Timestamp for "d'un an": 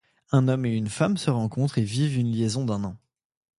2.65-2.97